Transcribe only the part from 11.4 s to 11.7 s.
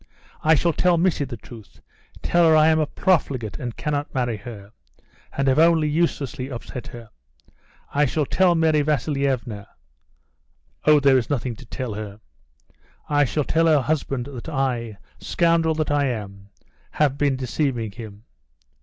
to